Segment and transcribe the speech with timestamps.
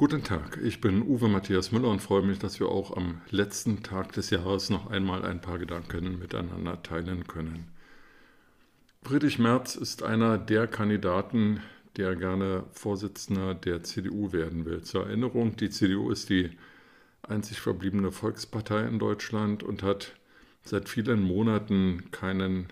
[0.00, 3.82] Guten Tag, ich bin Uwe Matthias Müller und freue mich, dass wir auch am letzten
[3.82, 7.68] Tag des Jahres noch einmal ein paar Gedanken miteinander teilen können.
[9.02, 11.60] Friedrich Merz ist einer der Kandidaten,
[11.98, 14.80] der gerne Vorsitzender der CDU werden will.
[14.80, 16.48] Zur Erinnerung, die CDU ist die
[17.20, 20.14] einzig verbliebene Volkspartei in Deutschland und hat
[20.62, 22.68] seit vielen Monaten keinen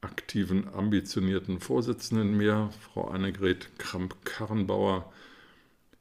[0.00, 2.70] aktiven, ambitionierten Vorsitzenden mehr.
[2.80, 5.12] Frau Annegret Kramp-Karrenbauer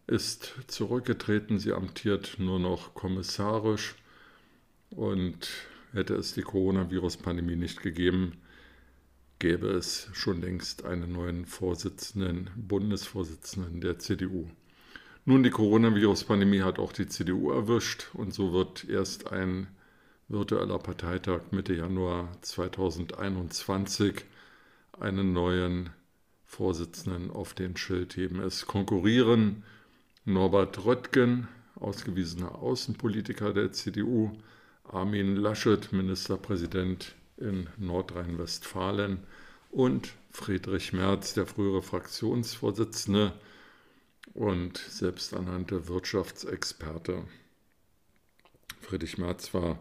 [0.07, 1.59] ist zurückgetreten.
[1.59, 3.95] Sie amtiert nur noch kommissarisch.
[4.89, 5.49] Und
[5.93, 8.33] hätte es die Coronavirus-Pandemie nicht gegeben,
[9.39, 14.47] gäbe es schon längst einen neuen Vorsitzenden, Bundesvorsitzenden der CDU.
[15.25, 19.67] Nun, die Coronavirus-Pandemie hat auch die CDU erwischt und so wird erst ein
[20.27, 24.25] virtueller Parteitag Mitte Januar 2021
[24.99, 25.89] einen neuen
[26.45, 28.39] Vorsitzenden auf den Schild heben.
[28.39, 29.63] Es konkurrieren
[30.25, 34.31] Norbert Röttgen, ausgewiesener Außenpolitiker der CDU,
[34.85, 39.19] Armin Laschet, Ministerpräsident in Nordrhein-Westfalen
[39.69, 43.33] und Friedrich Merz, der frühere Fraktionsvorsitzende
[44.33, 47.25] und selbsternannte Wirtschaftsexperte.
[48.79, 49.77] Friedrich Merz war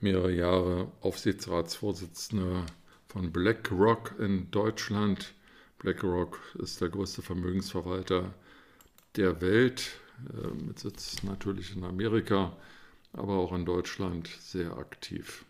[0.00, 2.64] mehrere Jahre Aufsichtsratsvorsitzender
[3.06, 5.34] von BlackRock in Deutschland.
[5.78, 8.32] BlackRock ist der größte Vermögensverwalter
[9.16, 9.98] der Welt,
[10.66, 12.56] mit Sitz natürlich in Amerika,
[13.12, 15.44] aber auch in Deutschland sehr aktiv.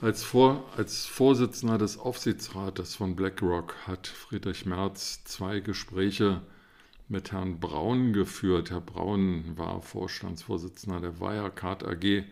[0.00, 6.40] Als, Vor als Vorsitzender des Aufsichtsrates von BlackRock hat Friedrich Merz zwei Gespräche
[7.08, 8.70] mit Herrn Braun geführt.
[8.70, 12.24] Herr Braun war Vorstandsvorsitzender der Wirecard AG.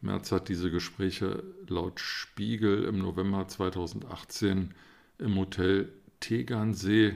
[0.00, 4.74] Merz hat diese Gespräche laut Spiegel im November 2018
[5.18, 7.14] im Hotel Tegernsee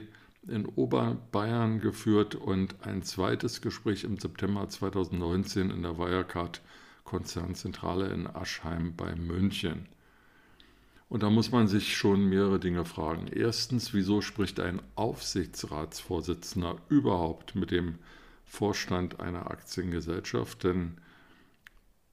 [0.49, 6.61] in Oberbayern geführt und ein zweites Gespräch im September 2019 in der Wirecard
[7.03, 9.87] Konzernzentrale in Aschheim bei München.
[11.09, 13.27] Und da muss man sich schon mehrere Dinge fragen.
[13.27, 17.95] Erstens, wieso spricht ein Aufsichtsratsvorsitzender überhaupt mit dem
[18.45, 20.63] Vorstand einer Aktiengesellschaft?
[20.63, 20.99] Denn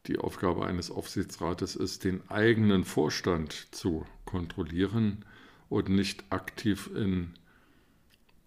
[0.07, 5.27] die Aufgabe eines Aufsichtsrates ist, den eigenen Vorstand zu kontrollieren
[5.69, 7.35] und nicht aktiv in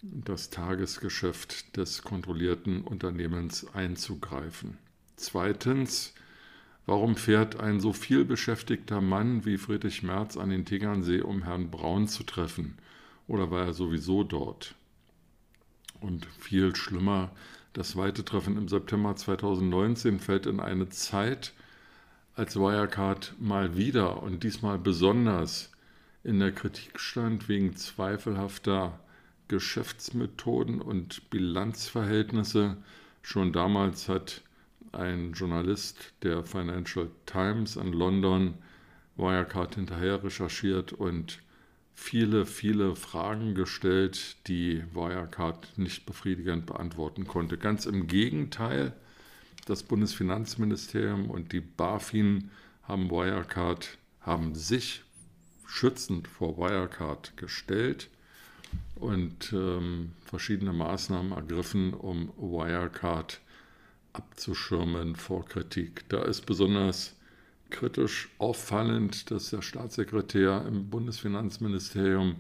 [0.01, 4.77] das Tagesgeschäft des kontrollierten Unternehmens einzugreifen.
[5.17, 6.13] Zweitens,
[6.85, 11.69] warum fährt ein so viel beschäftigter Mann wie Friedrich Merz an den Tegernsee, um Herrn
[11.69, 12.77] Braun zu treffen?
[13.27, 14.75] Oder war er sowieso dort?
[15.99, 17.31] Und viel schlimmer,
[17.73, 21.53] das zweite Treffen im September 2019 fällt in eine Zeit,
[22.35, 25.71] als Wirecard mal wieder und diesmal besonders
[26.23, 28.99] in der Kritik stand wegen zweifelhafter
[29.49, 32.77] Geschäftsmethoden und Bilanzverhältnisse.
[33.21, 34.41] Schon damals hat
[34.93, 38.53] ein Journalist der Financial Times in London
[39.17, 41.41] Wirecard hinterher recherchiert und
[41.93, 47.57] viele, viele Fragen gestellt, die Wirecard nicht befriedigend beantworten konnte.
[47.57, 48.93] Ganz im Gegenteil,
[49.65, 52.49] das Bundesfinanzministerium und die BaFin
[52.83, 55.03] haben Wirecard, haben sich
[55.65, 58.09] schützend vor Wirecard gestellt
[58.95, 63.39] und ähm, verschiedene Maßnahmen ergriffen, um Wirecard
[64.13, 66.07] abzuschirmen vor Kritik.
[66.09, 67.15] Da ist besonders
[67.69, 72.37] kritisch auffallend, dass der Staatssekretär im Bundesfinanzministerium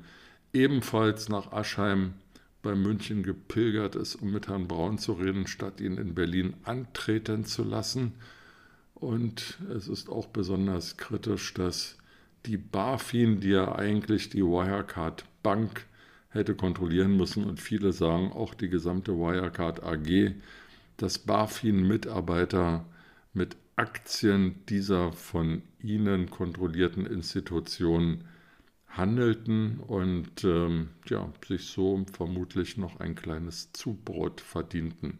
[0.53, 2.13] ebenfalls nach Aschheim
[2.61, 7.45] bei München gepilgert ist, um mit Herrn Braun zu reden, statt ihn in Berlin antreten
[7.45, 8.13] zu lassen.
[8.95, 11.97] Und es ist auch besonders kritisch, dass
[12.45, 15.85] die BaFin, die ja eigentlich die Wirecard Bank
[16.29, 17.43] hätte kontrollieren müssen.
[17.43, 20.35] Und viele sagen, auch die gesamte Wirecard AG,
[20.97, 22.85] dass BaFin-Mitarbeiter
[23.33, 28.25] mit Aktien dieser von ihnen kontrollierten Institutionen
[28.87, 35.19] handelten und ähm, ja, sich so vermutlich noch ein kleines Zubrot verdienten.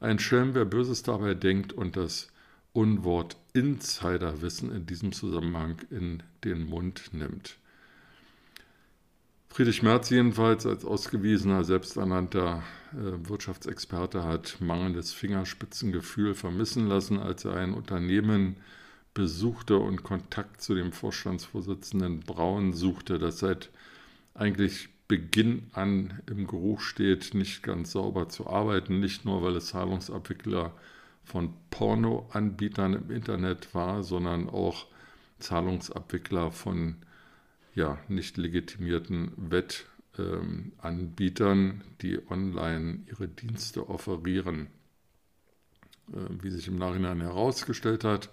[0.00, 2.30] Ein Schelm, wer Böses dabei denkt und das
[2.72, 7.56] Unwort Insiderwissen in diesem Zusammenhang in den Mund nimmt.
[9.50, 12.62] Friedrich Merz jedenfalls als ausgewiesener, selbsternannter
[12.92, 18.56] äh, Wirtschaftsexperte hat mangelndes Fingerspitzengefühl vermissen lassen, als er ein Unternehmen
[19.14, 23.70] besuchte und Kontakt zu dem Vorstandsvorsitzenden Braun suchte, das seit
[24.34, 29.68] eigentlich Beginn an im Geruch steht, nicht ganz sauber zu arbeiten, nicht nur weil es
[29.68, 30.72] Zahlungsabwickler
[31.24, 34.86] von Pornoanbietern im Internet war, sondern auch
[35.40, 36.96] Zahlungsabwickler von
[37.74, 44.68] ja, nicht legitimierten Wettanbietern, die online ihre Dienste offerieren.
[46.12, 48.30] Äh, wie sich im Nachhinein herausgestellt hat,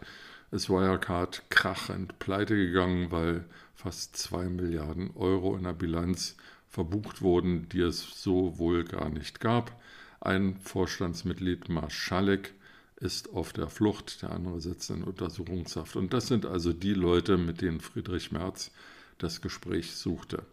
[0.52, 6.38] ist Wirecard krachend pleite gegangen, weil fast 2 Milliarden Euro in der Bilanz
[6.70, 9.80] verbucht wurden, die es so wohl gar nicht gab.
[10.22, 12.54] Ein Vorstandsmitglied, Marschalek,
[12.98, 15.96] ist auf der Flucht, der andere sitzt in Untersuchungshaft.
[15.96, 18.72] Und das sind also die Leute, mit denen Friedrich Merz
[19.18, 20.44] das Gespräch suchte.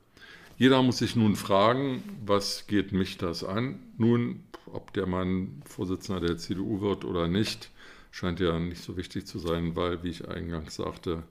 [0.57, 3.81] Jeder muss sich nun fragen, was geht mich das an?
[3.97, 7.71] Nun, ob der Mann Vorsitzender der CDU wird oder nicht,
[8.11, 11.25] scheint ja nicht so wichtig zu sein, weil, wie ich eingangs sagte,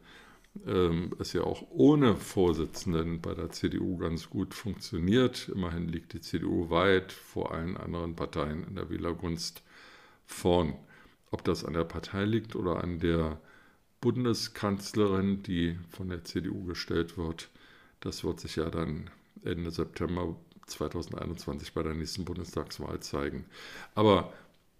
[0.66, 5.50] ähm, es ja auch ohne Vorsitzenden bei der CDU ganz gut funktioniert.
[5.50, 9.64] Immerhin liegt die CDU weit vor allen anderen Parteien in der Wählergunst
[10.26, 10.74] vorn.
[11.30, 13.40] Ob das an der Partei liegt oder an der
[14.02, 17.50] Bundeskanzlerin, die von der CDU gestellt wird,
[18.00, 19.10] das wird sich ja dann
[19.44, 23.46] Ende September 2021 bei der nächsten Bundestagswahl zeigen.
[23.96, 24.34] Aber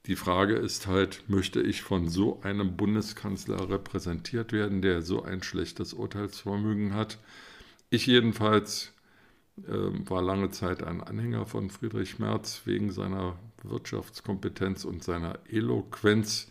[0.08, 5.44] die Frage ist halt, möchte ich von so einem Bundeskanzler repräsentiert werden, der so ein
[5.44, 7.20] schlechtes Urteilsvermögen hat?
[7.92, 8.94] Ich jedenfalls
[9.68, 16.48] äh, war lange Zeit ein Anhänger von Friedrich Merz wegen seiner Wirtschaftskompetenz und seiner Eloquenz,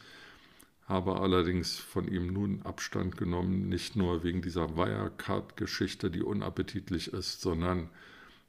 [0.91, 7.41] habe allerdings von ihm nun Abstand genommen, nicht nur wegen dieser Wirecard-Geschichte, die unappetitlich ist,
[7.41, 7.89] sondern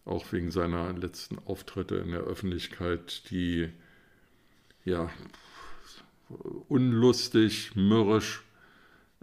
[0.03, 3.69] auch wegen seiner letzten Auftritte in der Öffentlichkeit, die
[4.83, 5.09] ja,
[6.67, 8.43] unlustig, mürrisch,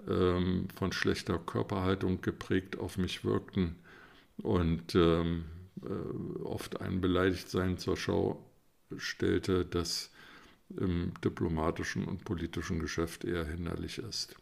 [0.09, 3.75] ähm, von schlechter Körperhaltung geprägt auf mich wirkten
[4.37, 5.45] und ähm,
[5.83, 8.45] äh, oft ein Beleidigtsein zur Schau
[8.97, 10.13] stellte, das
[10.77, 14.37] im diplomatischen und politischen Geschäft eher hinderlich ist.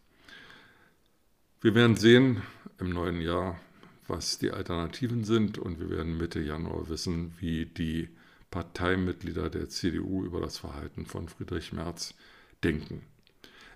[1.60, 2.42] Wir werden sehen
[2.78, 3.60] im neuen Jahr,
[4.08, 8.08] was die Alternativen sind und wir werden Mitte Januar wissen, wie die
[8.50, 12.14] Parteimitglieder der CDU über das Verhalten von Friedrich Merz
[12.62, 13.02] denken.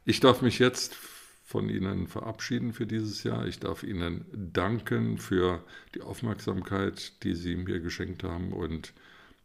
[0.04, 0.96] Ich darf mich jetzt
[1.44, 3.46] von Ihnen verabschieden für dieses Jahr.
[3.46, 5.64] Ich darf Ihnen danken für
[5.94, 8.92] die Aufmerksamkeit, die Sie mir geschenkt haben und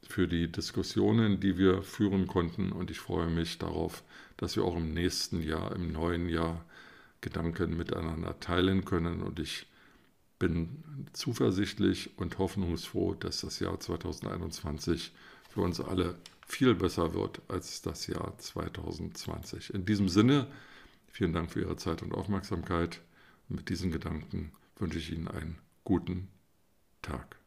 [0.08, 2.72] für die Diskussionen, die wir führen konnten.
[2.72, 4.04] Und ich freue mich darauf,
[4.38, 6.66] dass wir auch im nächsten Jahr, im neuen Jahr,
[7.22, 9.24] Gedanken miteinander teilen können.
[9.24, 9.66] Und ich
[10.38, 15.12] bin zuversichtlich und hoffnungsfroh, dass das Jahr 2021
[15.50, 16.16] für uns alle
[16.46, 19.74] viel besser wird als das Jahr 2020.
[19.74, 20.48] In diesem Sinne,
[21.08, 23.02] vielen Dank für Ihre Zeit und Aufmerksamkeit.
[23.48, 26.28] mit diesen Gedanken wünsche ich Ihnen einen guten
[27.02, 27.38] Tag.